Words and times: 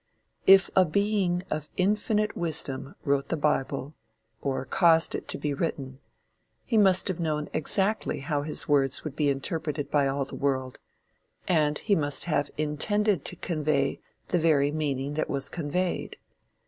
If 0.47 0.71
a 0.75 0.83
being 0.83 1.43
of 1.51 1.69
infinite 1.77 2.35
wisdom 2.35 2.95
wrote 3.05 3.29
the 3.29 3.37
bible, 3.37 3.93
or 4.41 4.65
caused 4.65 5.13
it 5.13 5.27
to 5.27 5.37
be 5.37 5.53
written, 5.53 5.99
he 6.65 6.75
must 6.75 7.07
have 7.07 7.19
known 7.19 7.49
exactly 7.53 8.21
how 8.21 8.41
his 8.41 8.67
words 8.67 9.03
would 9.03 9.15
be 9.15 9.29
interpreted 9.29 9.91
by 9.91 10.07
all 10.07 10.25
the 10.25 10.33
world, 10.33 10.79
and 11.47 11.77
he 11.77 11.93
must 11.93 12.23
have 12.23 12.49
intended 12.57 13.23
to 13.25 13.35
convey 13.35 13.99
the 14.29 14.39
very 14.39 14.71
meaning 14.71 15.13
that 15.13 15.29
was 15.29 15.49
conveyed. 15.49 16.17